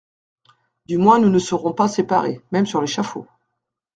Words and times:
Du 0.87 0.97
moins 0.97 1.19
nous 1.19 1.29
ne 1.29 1.37
serons 1.37 1.73
pas 1.73 1.87
séparés, 1.87 2.41
même 2.51 2.65
sur 2.65 2.81
l'échafaud. 2.81 3.27